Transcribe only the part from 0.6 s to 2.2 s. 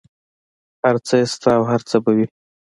هر څه یې شته او هر څه به